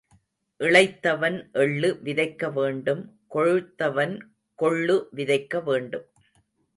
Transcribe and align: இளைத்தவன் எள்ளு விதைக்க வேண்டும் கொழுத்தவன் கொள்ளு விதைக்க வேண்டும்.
இளைத்தவன் 0.59 1.37
எள்ளு 1.53 1.89
விதைக்க 2.03 2.49
வேண்டும் 2.53 3.03
கொழுத்தவன் 3.35 4.15
கொள்ளு 4.59 4.97
விதைக்க 5.15 5.63
வேண்டும். 5.63 6.07